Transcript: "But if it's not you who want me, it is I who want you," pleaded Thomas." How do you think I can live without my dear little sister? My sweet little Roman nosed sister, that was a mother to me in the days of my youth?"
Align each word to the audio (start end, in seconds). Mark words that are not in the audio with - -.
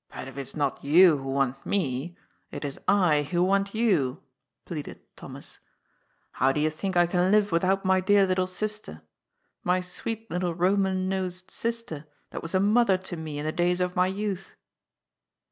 "But 0.12 0.26
if 0.26 0.36
it's 0.36 0.56
not 0.56 0.82
you 0.82 1.18
who 1.18 1.28
want 1.30 1.64
me, 1.64 2.16
it 2.50 2.64
is 2.64 2.76
I 2.88 3.22
who 3.22 3.44
want 3.44 3.72
you," 3.72 4.20
pleaded 4.64 4.98
Thomas." 5.16 5.60
How 6.40 6.50
do 6.50 6.58
you 6.58 6.70
think 6.70 6.96
I 6.96 7.06
can 7.06 7.30
live 7.30 7.52
without 7.52 7.84
my 7.84 8.00
dear 8.00 8.26
little 8.26 8.48
sister? 8.48 9.02
My 9.62 9.80
sweet 9.80 10.28
little 10.28 10.56
Roman 10.56 11.08
nosed 11.08 11.52
sister, 11.52 12.06
that 12.30 12.42
was 12.42 12.52
a 12.52 12.58
mother 12.58 12.98
to 12.98 13.16
me 13.16 13.38
in 13.38 13.44
the 13.44 13.52
days 13.52 13.80
of 13.80 13.94
my 13.94 14.08
youth?" 14.08 14.56